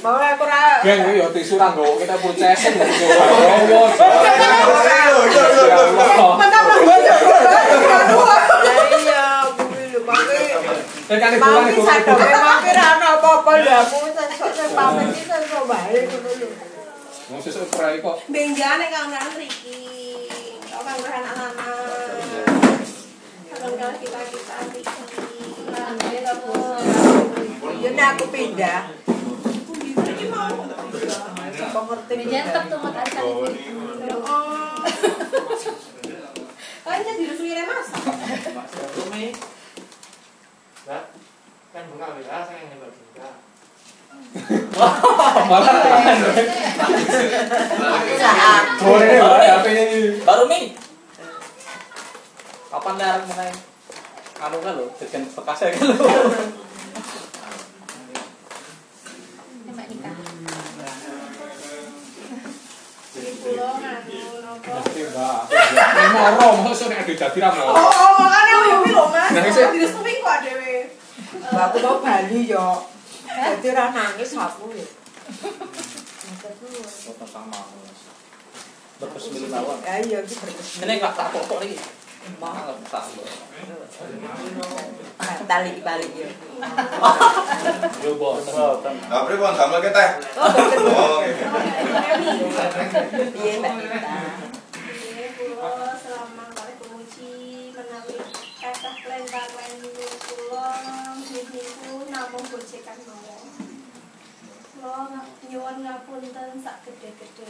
Mau 0.00 0.16
aku 0.16 0.44
ra 0.48 0.80
Geng 0.80 1.12
yo 1.12 1.28
tisu 1.28 1.60
ra 1.60 1.76
nggowo 1.76 2.00
kita 2.00 2.16
processing 2.16 2.72
yo. 2.72 2.88
Iya 2.88 3.84
iya 5.28 5.44
iya. 5.60 5.76
Mantap 6.40 6.64
lah 6.64 6.78
bojo. 6.80 7.14
Lah 7.20 7.64
iya, 8.96 9.24
bumi 9.60 9.92
lu 9.92 10.00
mangke. 10.08 10.40
Tekan 11.04 11.36
ibu 11.36 11.44
Mami 11.44 11.76
ibu. 11.76 11.84
sadar 11.84 12.16
mangke 12.16 12.72
ra 12.72 12.96
ono 12.96 13.06
apa-apa 13.20 13.50
lho 13.60 13.72
aku 13.76 14.08
sesuk 14.16 14.50
sing 14.56 14.72
pamit 14.72 15.12
iki 15.12 15.22
sesuk 15.28 15.68
bae 15.68 15.98
ngono 16.08 16.30
lho. 16.32 16.48
Mau 17.28 17.38
sesuk 17.44 17.68
prai 17.68 18.00
kok. 18.00 18.24
Benjane 18.32 18.88
kang 18.88 19.12
nang 19.12 19.28
mriki. 19.36 19.84
Kok 20.64 20.80
kang 20.80 20.96
anak-anak. 20.96 21.52
Kang 23.52 23.74
kang 23.76 23.94
kita-kita 24.00 24.56
mriki. 24.64 24.88
Iya 27.80 27.90
nek 27.92 28.06
aku 28.16 28.24
pindah. 28.32 28.99
Nyentek 32.30 32.64
tuh 32.70 32.78
mat 32.78 32.94
hari 32.94 33.10
Oh, 33.20 33.44
ini. 33.46 33.60
Kan 36.80 36.98
jadi 37.06 37.22
rusuknya 37.30 37.64
Mas. 37.68 37.88
Rumi. 38.96 39.24
Kan 41.70 41.82
bunga 41.86 42.06
saya 42.46 42.58
yang 42.58 42.68
nyebar 42.74 42.90
bunga. 42.90 43.30
Malah 45.50 45.74
Saat. 48.20 48.64
Boleh 48.80 49.06
nih, 49.06 49.18
Mbak, 49.22 49.42
HP-nya 49.44 49.82
ini. 49.86 50.00
Baru 50.24 50.44
nih. 50.50 50.64
Kapan 52.70 52.94
mulai? 53.26 53.50
Anu 54.40 54.56
kan 54.64 54.72
lo, 54.78 54.88
bekasnya 55.36 55.74
kan 55.76 55.84
lo. 55.84 55.94
Nikah. 59.90 60.29
Ya 63.56 63.66
ora 63.66 63.92
ngono 64.06 64.52
kok. 64.62 64.74
Mesti 64.80 65.02
ba. 65.10 65.30
Ya 65.50 66.06
ora 66.10 66.30
dadi 66.90 67.38
ra 67.40 67.50
Oh, 67.50 68.10
makane 68.18 68.50
aku 68.54 68.64
iki 68.84 68.90
lho, 68.94 69.04
Mas. 69.10 69.30
Dadi 69.34 69.50
sing 69.50 69.66
dadi 69.74 70.12
kok 70.22 70.36
dhewe. 70.44 70.74
Aku 71.50 71.76
mau 71.82 71.96
Bali 72.02 72.40
yo. 72.46 72.68
Dadi 73.26 73.66
ora 73.70 73.84
nangis 73.90 74.30
aku 74.36 74.64
yo. 74.74 74.86
Kok 77.10 77.26
sama 77.26 77.56
aku. 77.56 77.78
Berkesmilan 79.00 79.48
lawan. 79.48 79.78
Ya 79.82 79.94
iya 80.04 80.18
iki 80.22 80.34
berkesmilan. 80.36 80.84
Ini 80.86 80.92
enggak 81.00 81.12
tak 81.16 81.28
pokok 81.32 81.64
iki. 81.64 81.78
Mahal 82.40 82.76
iki 85.66 85.80
balik 85.80 86.12
yo. 86.12 86.28
Yo, 88.04 88.10
bos. 88.20 88.44
Lah 88.44 89.20
pripun 89.24 89.56
damel 89.56 89.80
ke 89.80 89.90
teh? 89.92 90.10
Oh, 90.36 91.20
oke. 91.20 91.32
Piye 93.34 93.52
Mbak 93.60 93.72
Nita? 93.76 93.98
Ini 94.80 95.26
pulau 95.36 95.92
selama 95.96 96.44
kali 96.52 96.72
kemuci 96.80 97.30
menawi 97.76 98.16
kathah 98.60 98.94
kelentang-kelentang 99.00 100.20
pulau 100.24 101.16
niku 101.20 102.04
namung 102.08 102.44
gojekan 102.48 102.98
mawon. 103.04 103.44
Pulau 104.76 105.08
nyuwun 105.48 105.76
ngapunten 105.84 106.60
sak 106.60 106.84
gede-gede. 106.84 107.48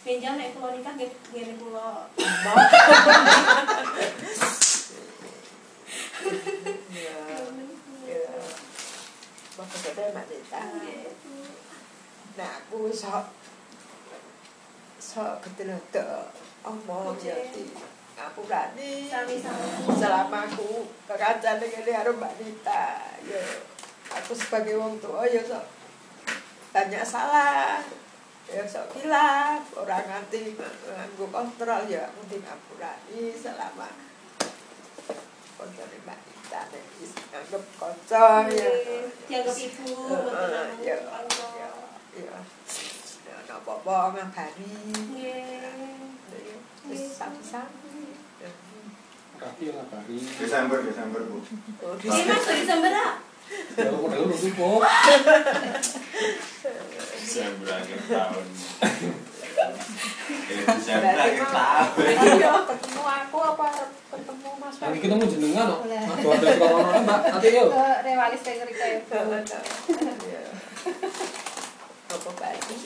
Benjang 0.00 0.40
nek 0.40 0.56
pulau 0.56 0.72
nikah 0.72 0.96
nggih 0.96 1.12
ngene 1.28 1.54
pulau. 1.60 2.08
Iya. 6.88 7.16
Iya. 8.08 8.24
Maksudnya 9.60 10.12
Mbak 10.16 10.26
Nita. 10.32 10.62
Nah 12.40 12.50
aku 12.64 12.88
sok 12.88 13.28
sok 14.96 15.44
ketelada 15.44 16.32
omong 16.64 17.18
ya 17.20 17.36
di 17.52 17.68
aku 18.20 18.44
berani 18.44 19.08
selama 19.96 20.44
aku 20.44 20.88
kekacan 21.08 21.60
dengan 21.60 21.84
karo 21.84 22.10
Mbak 22.16 22.34
Nita 22.40 22.84
ya 23.24 23.42
aku 24.12 24.32
sebagai 24.36 24.76
wong 24.76 24.96
tua 25.00 25.24
ya 25.28 25.40
sok 25.44 25.64
banyak 26.70 27.04
salah 27.04 27.80
ya 28.50 28.66
sok 28.66 28.90
kilap 28.98 29.62
orang 29.78 30.04
nganti 30.10 30.58
nganggo 30.58 31.26
kontrol 31.30 31.86
ya 31.86 32.10
aku 32.10 32.20
di 32.26 32.42
ngapurani 32.42 33.30
selama 33.30 33.86
kontrol 35.54 35.86
Mbak 35.86 36.18
Nita 36.26 36.60
nek 36.74 36.84
wis 36.98 37.12
nganggep 37.30 37.62
kanca 37.78 38.50
ya 38.50 38.68
Dianggap 39.30 39.54
ibu, 39.54 39.86
Heeh, 40.10 40.22
betul 40.26 40.50
ya 40.82 40.98
ya 40.98 41.70
ya 42.18 42.38
ya 43.22 43.36
ngabari 44.18 44.74
Nggih. 45.14 46.58
wis 46.90 47.02
sami-sami 47.14 48.18
Rapi 49.40 49.72
lah, 49.72 49.88
Bari. 49.88 50.20
Desember 50.20 50.84
Desember 50.84 51.24
Bu. 51.24 51.40
Oh, 51.80 51.96
dari 51.96 52.60
Desember 52.60 52.92
ah. 52.92 53.16
Ya 53.72 53.88
modal 53.88 54.28
lu 54.28 54.36
tuh. 54.36 54.84
Desember 57.30 57.70
akhir 57.70 58.10
tahun. 58.10 58.42
Eh, 60.50 60.66
Desember 60.66 61.14
akhir 61.14 61.46
tahun. 61.46 61.94
Ayo 62.10 62.52
ketemu 62.66 63.02
aku 63.06 63.38
apa 63.54 63.66
ketemu 64.10 64.48
Mas 64.58 64.74
Nanti 64.82 64.98
Febri? 64.98 65.02
kita 65.06 65.14
mau 65.14 65.30
jenengan. 65.30 65.78
Boleh. 65.78 66.02
Aduh, 66.10 66.30
ada 66.34 66.58
corona 66.58 66.98
Mbak. 67.06 67.20
Nanti 67.30 67.48
yuk. 67.54 67.70
Ke 67.70 67.86
Rewalis 68.02 68.42
kayak 68.42 68.58
ngerika 68.66 68.82
ya. 68.82 68.98
Apa 72.10 72.30
bagi? 72.34 72.76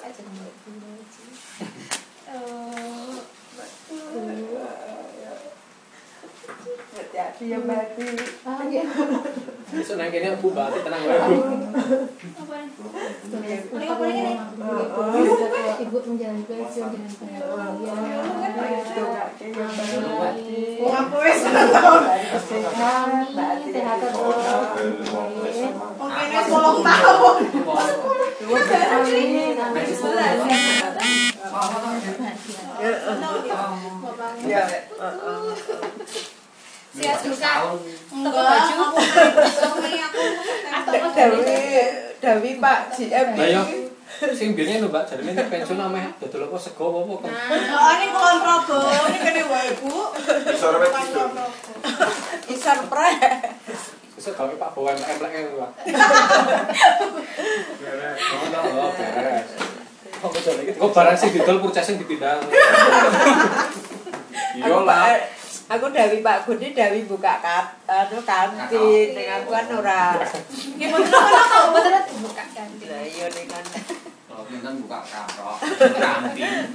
Aja 0.00 0.20
dulu 0.24 0.40
aja. 0.40 1.24
Hati-hati 7.20 7.52
ya 7.52 7.60
Bati. 7.68 8.08
Ah, 8.48 8.64
iya. 8.64 8.80
Besok 9.70 10.00
naik 10.00 10.16
ini 10.16 10.32
aku 10.32 10.48
Mbak, 10.56 10.72
tenang 10.80 11.04
ya. 11.04 11.20
Boleh, 13.68 13.92
ini. 14.08 14.34
Ibu 15.84 15.98
menjalankan 16.00 16.48
kewajiban 16.48 16.96
dengan 16.96 17.12
baik. 18.56 18.88
Itu 18.88 19.04
kaki 19.04 19.46
ya 19.52 19.68
Bati. 20.16 20.80
Wong 20.80 20.94
aku 20.96 21.16
wis 21.20 21.44
Sehat, 21.44 23.28
Bati. 23.36 23.68
Sehat 23.68 23.96
terus. 24.00 24.16
Wong 26.00 26.10
kene 26.16 26.40
10 26.40 26.80
tahun. 26.88 27.36
Amin. 28.96 29.60
Ya. 29.60 29.76
Siap 32.00 32.36
juga. 32.48 33.60
Toko 34.00 34.24
Enggak. 34.40 34.66
Baju. 36.96 38.76
Suami 39.46 39.92
aku. 40.02 40.22
Atau 40.74 41.08
Dawi, 41.14 41.42
Dawi 42.18 42.50
Pak 42.58 42.78
GM 42.98 43.28
Lah 43.38 43.48
yo. 43.48 43.62
Sing 44.36 44.52
biyen 44.52 44.84
lho 44.84 44.92
Mbak, 44.92 45.16
nek 45.24 45.48
pensiun 45.48 45.80
ameh 45.80 46.12
dodol 46.20 46.52
apa 46.52 46.56
sego 46.60 46.92
apa 46.92 47.00
apa. 47.08 47.14
kan. 47.24 47.32
Oh, 47.72 47.90
ini 47.96 48.06
kulon 48.12 48.36
Probo. 48.44 48.76
Ini 49.08 49.18
kene 49.22 49.42
wae, 49.48 49.70
Bu. 49.80 50.12
Bisa 50.44 50.66
repet. 50.76 51.08
Isar 52.52 52.78
pre. 52.84 53.10
Besok 54.20 54.36
gawe 54.36 54.52
Pak 54.60 54.70
Bawan 54.76 55.00
emlek 55.00 55.32
e 55.32 55.40
Pak. 55.56 55.72
No, 58.52 58.60
oh, 58.60 58.90
beres. 58.92 59.48
Kok 60.20 60.30
betul 60.36 60.68
barang 60.92 61.16
sing 61.16 61.30
didol 61.32 61.64
purchasing 61.64 61.96
dipindah. 61.96 62.44
Iya 64.52 64.78
lah. 64.84 65.16
Aku 65.70 65.86
Dawi 65.94 66.18
Pak 66.18 66.50
Gudi 66.50 66.74
Dawi 66.74 67.06
buka 67.06 67.38
kat, 67.38 67.78
anu 67.86 68.18
kantin, 68.26 69.14
dengan 69.14 69.46
kan 69.46 69.70
ora. 69.70 70.18
Nggih, 70.18 70.90
mboten 70.90 71.14
apa-apa, 71.14 71.70
Bu. 71.70 71.78
Betul 71.78 72.26
buka 72.26 72.42
kantin. 72.50 72.90
Lah 72.90 73.06
iya 73.06 73.30
nih 73.30 73.46
kan 73.46 73.62
Kalau 74.26 74.42
pinten 74.50 74.82
buka 74.82 74.98
kaprok, 75.06 75.62
kantin. 75.94 76.74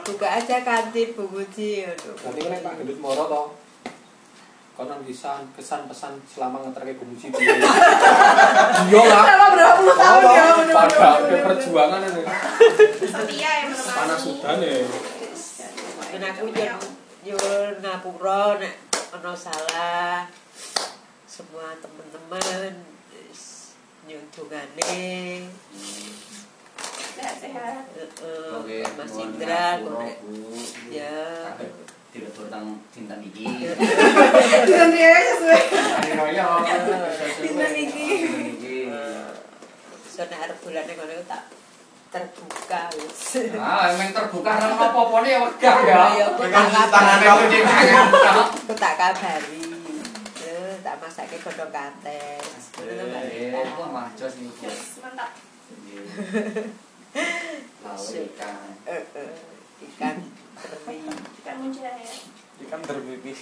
buka 0.00 0.28
aja 0.40 0.56
kantin 0.64 1.08
Bu 1.12 1.28
Budi. 1.28 1.84
Nanti 1.84 2.40
kan 2.40 2.60
Pak 2.64 2.72
Gendut 2.80 2.98
Moro 3.04 3.24
to. 3.28 3.42
Konon 4.72 5.04
kesan 5.04 5.52
kesan 5.52 5.84
pesan 5.92 6.16
selama 6.24 6.64
ngeterke 6.64 6.96
gumuji 6.96 7.28
piye. 7.28 7.52
Iya 7.52 9.02
lah. 9.12 9.24
Selama 9.28 9.46
berapa 9.52 9.74
puluh 9.76 9.92
tahun 9.92 10.22
ya. 10.24 10.44
Pada 10.72 11.08
perjuangan 11.52 12.00
ini. 12.00 12.22
Setia 13.12 13.52
ya. 13.60 13.76
Panas 13.76 14.20
sudah 14.24 14.56
nih. 14.56 14.88
Dan 16.08 16.22
aku 16.32 16.48
yo 17.28 17.36
ngapura 17.84 18.56
nek 18.56 18.74
ana 19.12 19.36
salah. 19.36 20.24
Semua 21.28 21.76
teman-teman. 21.76 22.72
Sehat-sehat. 27.18 27.84
Heeh, 27.92 28.48
Oke, 28.56 28.80
Mas 28.96 29.12
Indra 29.20 29.76
ya. 30.88 31.16
Kabeh 31.52 31.68
direktur 32.08 32.48
tang 32.48 32.80
dinten 32.96 33.20
iki. 33.20 33.44
Dan 34.64 34.88
dia 34.96 35.12
sesuai. 35.20 35.62
Hari 35.68 36.10
raya. 36.16 36.48
Dinten 37.44 37.72
iki. 37.76 38.08
Dinten 38.24 38.46
iki. 38.56 38.76
So 40.08 40.24
nek 40.24 40.48
arep 40.48 40.56
bulane 40.64 40.96
tak 41.28 41.52
terbuka 42.08 42.88
wis. 42.96 43.36
Ah, 43.60 43.92
emang 43.92 44.16
terbuka 44.16 44.52
nang 44.56 44.80
apa-apa 44.80 45.16
ya 45.28 45.44
wegah 45.44 45.76
ya. 45.84 45.96
Tangan 46.88 47.18
kabari. 47.20 47.58
kamu. 47.60 48.44
Aku 48.64 48.72
tak 48.76 48.94
kabari. 48.96 49.60
Eh, 50.48 50.72
tak 50.80 50.96
masake 51.04 51.36
godhong 51.44 51.68
kates. 51.68 52.72
Ngono 52.80 53.04
Eh, 53.28 53.52
mah 53.92 54.08
jos 54.16 54.40
niku. 54.40 54.68
Mantap. 55.04 55.30
Ikan. 58.08 58.56
Eh, 58.88 59.02
eh, 59.12 59.32
ikan 59.92 60.16
teri. 60.56 60.96
Ikan 61.44 61.54
muncul 61.60 61.84
ya. 61.84 61.92
Ikan 62.64 62.80
terbibi. 62.88 63.32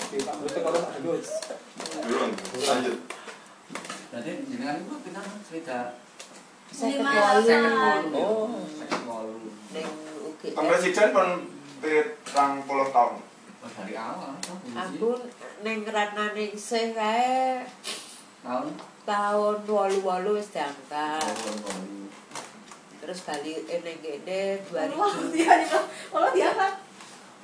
Oke, 0.00 0.16
Pak 0.26 0.34
kalau. 0.60 0.80
Belum. 1.00 2.30
Lanjut. 2.60 3.19
Berarti 4.10 4.32
jenengan 4.44 4.76
itu 4.76 4.94
pinten 5.06 5.24
Swida. 5.40 5.80
Saya. 6.70 6.98
Second 7.42 9.04
wall. 9.06 9.26
Oh, 9.30 9.30
UGM. 10.34 10.54
Pak 10.54 10.64
Presiden 10.66 11.08
pun 11.10 11.28
pirang 11.78 12.52
puluh 12.66 12.90
tahun. 12.90 13.14
Oh, 13.60 13.70
dari 13.70 13.94
awal. 13.94 14.34
Aku 14.74 15.08
ning 15.60 15.84
ranane 15.84 16.50
isih 16.50 16.90
kae 16.90 17.62
tahun 18.40 18.72
tahun 19.04 19.56
88 19.68 20.32
wis 20.32 20.48
diangkat. 20.50 21.22
baru. 21.30 21.86
Terus 23.00 23.18
bali 23.22 23.52
eh, 23.64 23.80
ning 23.80 23.98
kene 24.00 24.40
Wah, 24.72 25.12
2000. 25.12 25.34
dia 25.34 25.52
itu. 25.60 25.80
Kalau 26.08 26.28
dia 26.32 26.50
kan. 26.50 26.72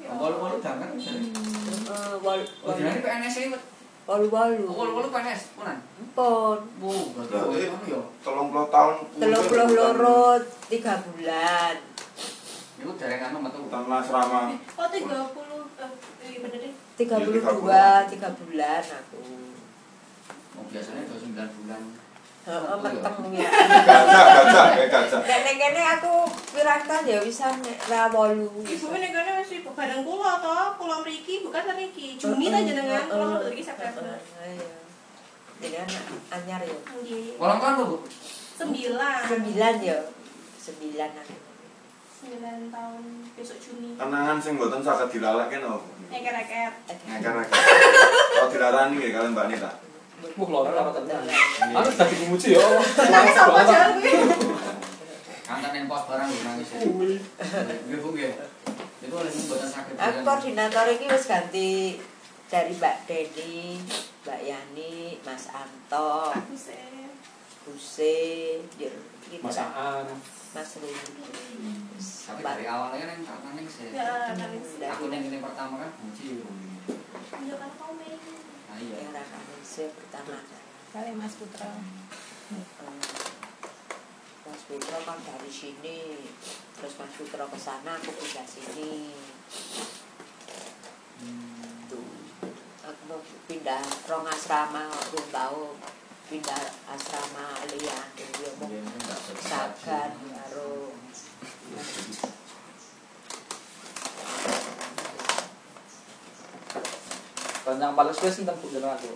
Walu-walu 0.06 0.58
jangan 0.60 0.92
dari. 0.94 1.30
Heeh, 1.30 2.12
wal 2.20 2.40
Oh, 2.64 2.72
jenengan 2.74 3.00
PNS 3.02 3.36
iki. 3.38 3.48
Walu-walu. 4.06 4.64
Oh, 4.70 4.74
walu-walu 4.78 5.08
PNS, 5.10 5.42
punan. 5.58 5.78
Pun. 6.14 6.58
Bu, 6.78 6.94
berarti 7.12 7.34
Berarti 7.34 7.66
oh, 7.66 7.74
anu 7.74 7.86
ya. 7.90 8.02
telung 8.22 8.48
puluh 8.54 8.68
tahun. 8.70 8.94
Telung 9.18 9.44
puluh 9.50 9.68
loro 9.74 10.22
tiga 10.70 10.94
bulan. 11.02 11.74
Niku 12.78 12.92
dereng 12.94 13.22
anu 13.26 13.36
metu. 13.42 13.58
Hutan 13.66 13.90
asrama. 13.90 14.40
Oh, 14.78 14.86
30. 14.86 15.02
Eh, 16.22 16.28
iya 16.32 16.38
bener 16.40 16.58
deh. 16.64 16.72
tiga 16.96 17.16
puluh 17.20 17.36
Tiga 17.42 17.52
dua 17.52 17.84
tiga 18.08 18.28
bulan 18.32 18.82
aku. 18.86 19.20
Oh, 20.56 20.64
biasanya 20.72 21.04
udah 21.04 21.20
9 21.20 21.58
bulan. 21.60 21.82
Heeh, 22.46 22.78
meteng 22.78 23.18
ya. 23.34 23.50
Gajah, 23.50 24.22
gajah, 24.38 24.66
kayak 24.78 24.88
gajah. 24.94 25.18
Nek 25.18 25.40
ning 25.42 25.56
kene 25.58 25.82
aku 25.98 26.14
ya 27.02 27.18
bisa 27.18 27.50
nek 27.58 27.78
ra 27.90 28.06
wolu. 28.06 28.62
Ibu 28.62 28.86
ini 28.94 29.10
kan 29.10 29.42
masih 29.42 29.66
bareng 29.66 30.06
kula 30.06 30.38
toh, 30.38 30.78
kula 30.78 31.02
mriki 31.02 31.42
bukan 31.42 31.74
mriki. 31.74 32.14
Juni 32.14 32.46
ta 32.46 32.62
jenengan, 32.62 33.10
kula 33.10 33.42
mriki 33.42 33.66
September. 33.66 34.14
Iya. 34.46 34.68
Jadi 35.58 35.76
anak 35.82 36.04
anyar 36.38 36.60
ya. 36.62 36.78
Nggih. 37.02 37.34
Ulang 37.42 37.58
tahun 37.58 37.82
Bu. 37.82 37.96
Sembilan. 38.54 39.20
Sembilan 39.26 39.74
ya. 39.82 39.98
Sembilan 40.62 41.10
aku. 41.18 41.36
Sembilan 42.16 42.58
tahun 42.70 43.02
besok 43.34 43.58
Juni. 43.58 43.90
Kenangan 43.98 44.38
sing 44.38 44.54
mboten 44.54 44.86
saged 44.86 45.08
dilalekne 45.10 45.66
no. 45.66 45.82
Eker-eker. 46.14 46.72
Ngekar-ngekar. 47.10 47.62
Kalau 48.38 48.48
dilarani 48.54 48.94
nggih 49.02 49.10
kalian 49.10 49.34
Mbak 49.34 49.46
Nita. 49.50 49.85
Wah, 50.16 50.48
loro 50.48 50.68
ora 50.68 50.92
tenan. 50.92 51.24
Anu 51.76 51.90
dadi 51.92 52.14
gumuji 52.24 52.48
ya. 52.56 52.64
Tapi 52.96 53.30
sama 53.32 53.60
jalan 53.64 54.00
kuwi. 54.00 54.12
Kangen 55.46 55.72
yang 55.76 55.86
pos 55.86 56.04
barang 56.10 56.26
lu 56.26 56.40
nangis. 56.42 56.68
Nggih 56.76 57.98
Bu 58.00 58.08
nggih. 58.16 58.32
Itu 59.04 59.14
oleh 59.14 59.30
mboten 59.30 59.68
sakit. 59.68 59.94
Aku 59.94 60.18
koordinator 60.26 60.86
iki 60.90 61.06
wis 61.06 61.24
ganti 61.30 61.70
dari 62.50 62.72
Mbak 62.74 62.96
Deni, 63.06 63.78
Mbak 64.26 64.40
Yani, 64.42 65.18
Mas 65.22 65.46
Anto, 65.50 66.34
Aku 66.34 66.54
sih. 66.58 67.06
Buse, 67.66 68.62
ya, 68.78 68.86
gitu 69.26 69.42
lah. 69.42 69.50
Masakan. 69.50 70.06
Mas 70.54 70.70
Ruli. 70.78 70.94
Tapi 71.98 72.40
dari 72.46 72.64
awalnya 72.64 73.10
kan 73.10 73.18
yang 73.18 73.26
tak 73.26 73.38
nangis 73.42 73.74
ya. 73.82 73.90
Ya, 73.90 74.10
nangis. 74.38 74.78
Aku 74.86 75.10
yang 75.10 75.26
ini 75.26 75.42
pertama 75.42 75.82
kan 75.82 75.90
kunci. 75.98 76.46
Iya 77.42 77.54
kan 77.58 77.70
kau 77.74 77.90
main. 77.98 78.18
Iya. 78.80 78.96
Yang 79.08 79.64
saya 79.64 79.88
pertama. 79.92 80.40
Kali 80.92 81.12
Mas 81.16 81.34
Putra. 81.36 81.70
Mas 84.46 84.62
Putra 84.68 84.98
kan 85.04 85.18
dari 85.24 85.50
sini. 85.52 86.24
Terus 86.76 86.94
Mas 87.00 87.12
Putra 87.16 87.44
ke 87.48 87.58
sana 87.58 87.96
aku 87.96 88.10
pindah 88.16 88.46
sini. 88.46 89.16
Tuh. 91.88 92.08
Aku 92.86 93.02
mau 93.10 93.20
pindah 93.50 93.82
rong 94.06 94.26
asrama 94.28 94.88
belum 95.12 95.26
tahu. 95.32 95.64
Pindah 96.26 96.62
asrama 96.90 97.62
liane 97.70 98.26
ya 98.42 98.50
mau 98.58 98.70
sagan 99.38 100.35
Rencang 107.66 107.98
paling 107.98 108.14
suwe 108.14 108.30
sinten 108.30 108.54
Bu 108.62 108.70
jenengan 108.70 108.94
Bu? 109.02 109.10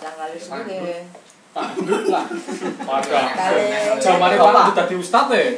kali 0.00 0.38
suwe 0.40 1.04
Tanduk 1.52 2.08
lah. 2.08 2.24
Pada. 2.88 3.20
kali 3.36 3.64
Jamane 4.00 4.36
Pak 4.40 4.72
udah 4.72 4.86
di 4.88 4.96
ustad 4.96 5.28
ya. 5.28 5.52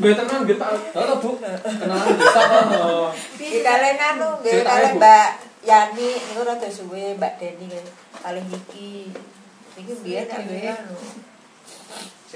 Gue 0.00 0.12
tenan 0.16 0.48
gue 0.48 0.56
tak. 0.56 0.72
Halo 0.96 1.20
Bu. 1.20 1.36
Kenalan 1.36 2.16
bisa 2.16 2.40
apa? 2.40 3.12
Iki 3.36 3.60
kali 3.60 3.88
anu 3.92 4.40
nggih 4.40 4.64
Bu. 4.64 4.96
Mbak 4.96 5.28
Yani 5.62 6.08
niku 6.16 6.42
rada 6.42 6.68
suwe 6.72 7.14
Mbak 7.20 7.32
Deni 7.38 7.68
kali 7.68 7.92
kali 8.24 8.40
niki 8.48 9.12
niki 9.76 9.92
biyen 10.00 10.26
nggih 10.26 10.74
anu 10.74 10.96
Si 12.24 12.34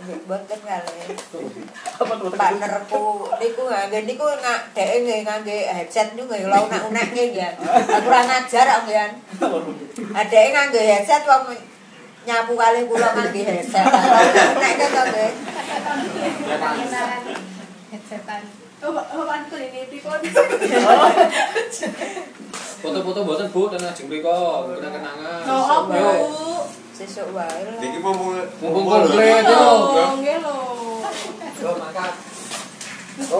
gendut. 0.00 0.10
nggih 0.10 0.24
boten 0.24 0.60
kali 0.64 1.12
partnerku 2.32 3.04
niku 3.36 3.64
nggih 3.68 4.02
niku 4.08 4.26
nak 4.40 4.60
dhek 4.72 5.04
nggih 5.04 5.20
ngangge 5.28 5.58
headset 5.68 6.16
niku 6.16 6.32
nggih 6.32 6.48
kula 6.48 6.58
unek-unekke 6.64 7.24
ya. 7.36 7.50
Aku 7.60 8.08
ora 8.08 8.20
ngajar 8.24 8.64
kok 8.64 8.80
nggih. 8.88 9.10
Adeke 10.16 10.48
ngangge 10.56 10.80
headset 10.80 11.22
wong 11.28 11.52
nyapu 12.24 12.52
kali 12.56 12.80
kula 12.88 13.08
ngangge 13.12 13.42
headset. 13.44 13.86
Unekke 14.56 14.86
to 14.88 15.02
nggih. 15.12 15.30
Kenalan 16.48 17.22
headsetan. 17.92 18.42
Oh, 18.80 18.96
bapak 18.96 19.52
ini 19.60 19.92
pripun? 19.92 20.20
Foto-foto 22.80 23.20
mboten 23.28 23.52
Bu 23.52 23.68
tenan 23.68 23.92
ajeng 23.92 24.08
kena 24.08 24.88
kenangan. 24.88 25.44
Oh, 25.44 25.84
Bu. 25.84 26.49
Sesuk 27.00 27.32
wae 27.32 27.64
lah. 27.64 27.80
Niki 27.80 27.96
mumpung 28.04 28.36
Mumpung 28.60 28.84
komplit, 28.84 29.40
lho. 29.48 29.56
yo. 29.96 30.04
Nggih 30.20 30.36
lho. 30.44 30.56
Yo 31.64 31.70
mangkat. 31.80 32.12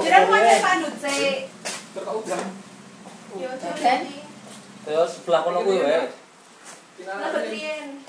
Kira 0.01 0.18
mana 0.33 0.53
pandut 0.64 0.94
sih? 0.96 1.44
Kok 1.92 2.14
udah. 2.25 2.40
Yo, 3.37 3.51
Dan? 3.61 3.77
jadi. 3.77 4.16
Ya 4.88 5.05
sebelah 5.05 5.44
kono 5.44 5.61
kuwi 5.61 5.77
wae. 5.85 6.09
Lah 7.05 7.29
betrien. 7.37 8.01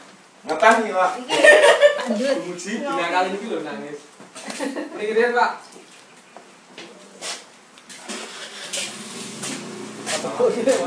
Ngetah 0.47 0.73
nih, 0.87 0.91
Pak. 0.95 1.11
Lanjut. 1.19 2.35
Muji. 2.47 2.71
Tiga 2.79 3.07
kali 3.11 3.29
ini 3.35 3.45
lho 3.51 3.59
nangis. 3.67 3.99
Gede 4.95 5.25
Pak. 5.35 5.51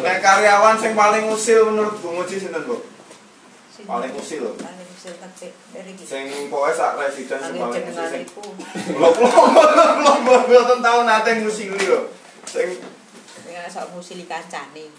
Nek 0.01 0.19
karyawan 0.25 0.77
sing 0.81 0.97
paling 0.97 1.29
usil 1.29 1.69
menurut 1.69 2.01
Bu 2.01 2.17
Muji 2.17 2.41
sinten, 2.41 2.65
Bu? 2.65 2.94
Paling 3.83 4.15
usil. 4.15 4.55
Paling 4.55 4.87
usil 4.95 5.19
ketik 5.19 5.51
dari 5.75 5.91
iki. 5.99 6.07
Sing 6.07 6.31
pokoke 6.47 6.71
sak 6.71 6.95
residen 6.95 7.43
sing 7.43 7.59
paling 7.59 7.91
usil 7.91 8.07
sing 8.07 8.23
iku. 8.23 8.55
Lho, 8.95 9.09
kula 9.11 9.91
kula 9.99 10.13
mboten 10.23 10.79
tau 10.79 11.03
nate 11.03 11.43
ngusili 11.43 11.83
lho. 11.83 12.15
Sing 12.47 12.79
Ya 13.51 13.67
sok 13.67 13.99
musili 13.99 14.31
kancane. 14.31 14.95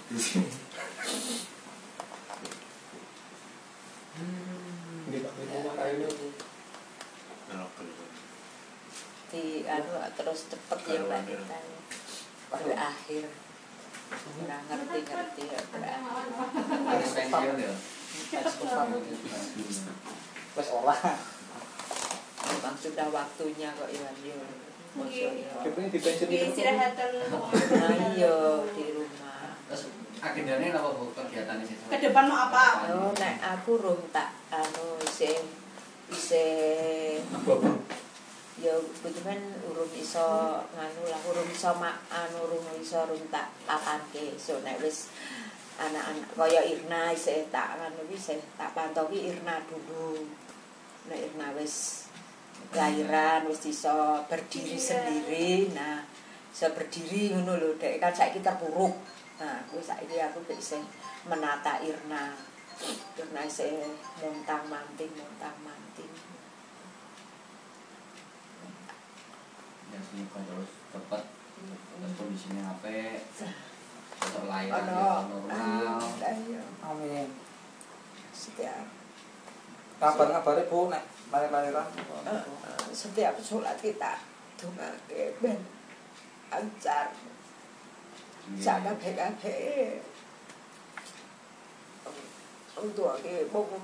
Di 9.31 9.43
anu 9.67 9.91
terus 10.19 10.39
cepet 10.51 10.79
ya 10.87 10.99
Mbak 11.03 11.19
Nita. 11.27 11.59
Pada 12.51 12.75
akhir. 12.91 13.27
Ora 14.15 14.57
ngerti-ngerti 14.67 15.43
ya. 15.51 15.59
Ya. 18.31 18.39
Wes 20.55 20.69
ora. 20.71 20.95
Memang 22.45 22.75
sudah 22.79 23.07
waktunya 23.11 23.69
kok 23.75 23.89
Iwan 23.91 24.15
yo. 24.23 24.37
Ya. 25.11 25.29
Kepengin 25.59 25.91
dipensiun 25.91 26.27
Di 26.31 26.39
Nah 27.75 27.91
iya 28.15 28.35
di 28.71 28.85
rumah. 28.95 29.59
Terus 29.67 29.81
agendanya 30.23 30.67
apa 30.79 30.89
Bu 30.95 31.11
kegiatan 31.11 31.59
di 31.61 31.65
situ? 31.67 31.83
ke 31.91 31.97
depan 32.01 32.25
mau 32.25 32.49
apa? 32.49 32.89
Oh, 32.95 33.11
nek 33.13 33.35
aku 33.43 33.77
rum 33.77 33.99
tak 34.09 34.33
anu 34.49 34.97
isih 35.03 35.37
isih 36.09 37.19
ya 38.55 38.71
bujuman 39.03 39.39
urung 39.67 39.91
iso 39.99 40.63
nganu 40.73 41.01
lah 41.11 41.21
urung 41.27 41.49
iso 41.51 41.75
mak 41.75 42.07
anu 42.07 42.47
urung 42.47 42.63
iso 42.79 43.03
urung 43.03 43.19
tak 43.27 43.51
papanke 43.67 44.39
so 44.39 44.63
nek 44.63 44.79
wis 44.79 45.11
anak-anak 45.75 46.29
kaya 46.31 46.61
Irna 46.63 47.11
isih 47.11 47.51
tak 47.51 47.75
iki 48.07 48.15
isih 48.15 48.39
tak 48.55 48.71
pantoki 48.71 49.27
Irna 49.27 49.59
dulu. 49.67 50.23
Nek 51.11 51.19
Irna 51.19 51.51
wis 51.59 52.07
lahiran 52.71 53.47
wis 53.51 53.67
iso 53.67 54.23
berdiri 54.31 54.79
sendiri 54.79 55.69
nah 55.75 55.99
iso 56.51 56.71
berdiri 56.71 57.35
ngono 57.35 57.59
lho 57.59 57.75
dek. 57.75 57.99
Kan 57.99 58.15
saiki 58.15 58.39
terpuruk. 58.39 58.95
Nah 59.39 59.59
kuwi 59.67 59.83
saiki 59.83 60.15
aku 60.23 60.39
wis 60.47 60.63
isih 60.63 60.83
menata 61.27 61.83
Irna. 61.83 62.31
Irna 63.19 63.41
isih 63.43 63.83
montang 64.19 64.67
manting 64.67 65.11
montang 65.15 65.55
manting 65.63 66.11
Ya 69.95 69.99
sini 70.03 70.27
terus 70.27 70.71
cepet 70.91 71.23
terus 71.23 72.11
kondisinya 72.19 72.63
apa? 72.75 73.15
Tetap 74.25 74.43
lahiran 74.45 74.81
Ono 74.81 74.89
ya, 74.89 75.13
normal. 75.23 76.01
ayo 76.19 76.61
Amin. 76.81 77.27
setiap 78.31 78.85
Kabar 79.95 80.27
ngabare 80.27 80.65
Bu 80.65 80.89
nek 80.89 81.03
lahir-lahiran. 81.29 81.87
eh, 82.25 82.43
setiap 82.91 83.37
sholat 83.39 83.77
kita 83.77 84.17
dongake 84.55 85.37
ben 85.39 85.59
lancar 86.47 87.13
Iya. 88.45 88.61
sama 88.61 88.93
kabeh 88.93 89.97
untuk 92.77 93.09
ake 93.09 93.49
bangun 93.49 93.83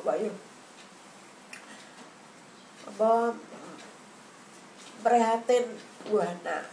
apa 0.00 0.12
ya 0.16 0.32
apa 2.88 3.10
prihatin 4.98 5.64
wah 6.08 6.32
nak 6.40 6.64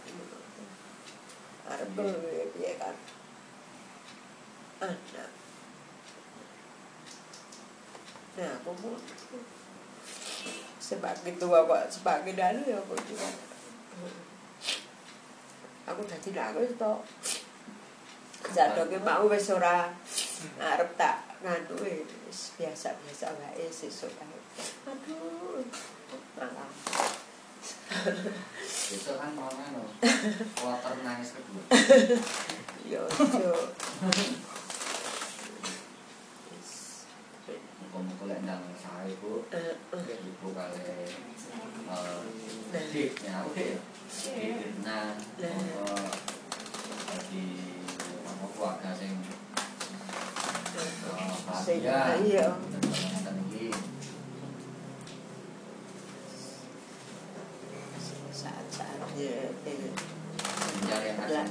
arep 1.66 1.88
gawe 1.98 2.36
piye 2.54 2.72
kan? 2.78 2.96
Anak 4.82 5.30
nah 8.36 8.52
aku 8.60 8.70
pun. 8.76 9.00
Sebagai 10.76 11.40
tua 11.40 11.64
kok 11.64 11.88
sebagai 11.88 12.36
dalu 12.36 12.60
ya 12.68 12.76
aku 12.76 12.94
juga. 13.08 13.28
Aku 15.88 16.04
dadi 16.04 16.30
nangis 16.36 16.76
to 16.76 16.92
jadoke 18.52 19.00
mau 19.02 19.26
wis 19.26 19.50
ora 19.50 19.90
arep 20.60 20.90
tak 20.94 21.24
nganu 21.42 21.74
wis 21.82 22.54
biasa-biasa 22.60 23.34
wae 23.40 23.66
sesuk 23.72 24.12
ae 24.22 24.38
aduh 24.86 25.64
malah 26.38 26.70
Besok 28.86 29.16
kan 29.18 29.30
mau. 29.34 29.50
Kloter 30.52 30.94
nangis 31.02 31.30
kedua. 31.32 31.62
yo 32.92 33.02
yo 33.36 33.52
Muka-muka 37.76 38.24
lek 38.26 38.40
ndang 38.42 38.62
sae 38.76 39.12
Bu. 39.20 39.44
eh, 39.50 39.74
eh. 39.92 40.18
Ibu 40.20 40.48
kali 40.52 40.80
eh 40.82 41.08
dik 42.92 43.12
ya 43.22 43.40
oke. 43.46 43.66
Nah, 44.84 45.14
jadi 47.06 47.44
monggo 48.26 48.46
keluarga 48.52 48.90
sing 48.92 49.14
eh, 50.76 50.90
Sing 51.56 51.78
bahagia. 51.80 52.20
iya. 52.20 52.46
Ngeten 52.52 53.36
iki. 53.46 53.66
saat-saatnya 58.30 59.56
eh, 59.64 59.90
Mencari 60.76 61.06
yang 61.08 61.18
asing 61.24 61.48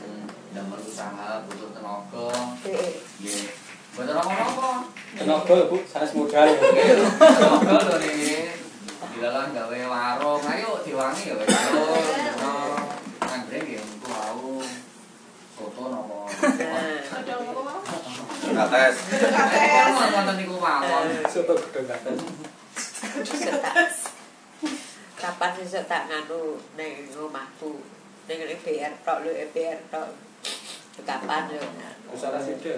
damel 0.54 0.80
usaha 0.80 1.44
butuh 1.44 1.70
tenaga. 1.74 2.28
eh, 2.70 3.02
Nggih. 3.20 3.48
Mboten 3.96 4.12
apa-apa. 4.14 4.70
Tenaga 5.16 5.54
lho, 5.56 5.66
Bu, 5.72 5.78
sanes 5.84 6.12
modal. 6.14 6.48
Tenaga 6.52 7.76
lho 7.82 7.96
nih. 7.98 8.52
Dilalang 9.16 9.56
gawe 9.56 9.80
warung, 9.88 10.44
ayo 10.44 10.84
diwangi 10.84 11.32
gawe 11.32 11.46
warung. 11.48 12.84
Andre 13.24 13.58
nggih 13.58 13.80
engko 13.80 14.08
mau 14.12 14.60
soto 15.56 15.84
napa. 15.88 16.20
Kates. 18.56 18.96
Eh, 19.14 19.86
wonten 19.94 20.36
niku 20.38 20.58
mawon. 20.58 21.06
Soto 21.30 21.54
gedung 21.54 21.86
katen. 21.86 22.16
setak 23.24 23.90
kapan 25.16 25.52
sih 25.58 25.82
tak 25.88 26.06
nganu 26.12 26.60
neng 26.76 27.08
rumahku 27.16 27.82
neng 28.28 28.40
EBR 28.44 28.94
tok 29.02 29.24
lu 29.24 29.32
EBR 29.32 29.80
tok 29.88 30.12
kapan 31.08 31.50
yo 31.50 31.64
Usaha 32.12 32.38
sida. 32.38 32.78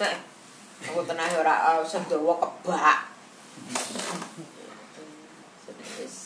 Nah, 0.00 0.16
aku 0.88 1.04
tenang 1.04 1.28
ora 1.36 1.76
uh, 1.76 1.84
sedawa 1.84 2.40
kebak 2.40 3.12
Wis 6.00 6.16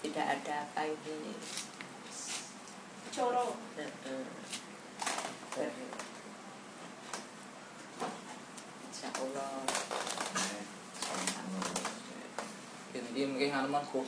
tidak 0.00 0.26
ada 0.40 0.64
apa 0.64 0.88
ini 0.88 1.36
Coro. 3.12 3.60
Heeh. 3.76 4.24
Insya 9.02 9.18
Allah. 9.18 9.66
Jadi 12.94 13.20
mungkin 13.26 13.50
halaman 13.50 13.82
kok 13.82 14.06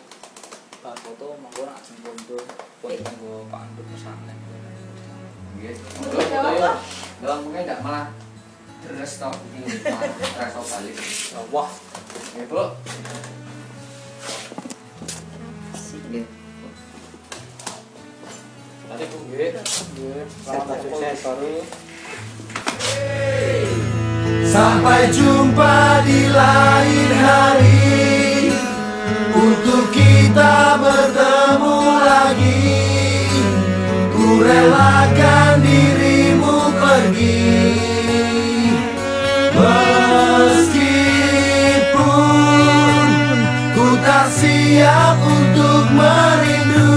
bar 0.86 0.94
foto 1.02 1.34
monggo 1.42 1.66
nak 1.66 1.82
foto 1.82 1.98
kondo 1.98 2.38
pun 2.78 2.94
monggo 3.02 3.42
Pak 3.50 3.60
Anduk 3.66 3.90
pesantren. 3.90 4.38
Iya. 4.38 5.74
Nggih. 5.74 5.74
Iya. 6.30 6.72
Dalam 7.18 7.42
ya, 7.42 7.42
mungkin 7.42 7.66
tidak 7.66 7.82
malah 7.82 8.14
deres 8.86 9.18
tau 9.18 9.34
iki 9.34 9.82
rasa 10.38 10.62
balik. 10.62 10.94
Wah. 11.50 11.70
Ya, 12.38 12.46
Bu. 12.46 12.62
Nggih. 16.06 16.24
Tadi 18.86 19.04
ku 19.10 19.16
nggih. 19.26 19.50
Nggih. 19.58 20.22
Selamat 20.46 20.78
sukses, 20.86 21.18
Sorry. 21.18 21.66
Sampai 24.54 25.10
jumpa 25.10 26.06
di 26.06 26.30
lain 26.30 27.10
hari. 27.10 28.54
Untuk 29.34 29.90
kita 29.90 30.78
bertemu 30.78 31.78
lagi. 31.98 32.70
Kurelakan 34.14 35.58
dirimu 35.58 36.70
pergi. 36.70 37.50
Meskipun 40.54 41.02
ku 43.74 43.98
tak 44.06 44.30
siap 44.30 45.18
untuk 45.18 45.90
merindu 45.98 46.94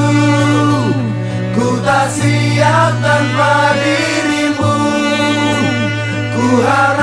Ku 1.57 1.81
tak 1.81 2.05
siap 2.13 3.01
tanpa 3.01 3.73
dirimu. 3.81 4.77
Ku 6.37 6.61
harap 6.61 6.96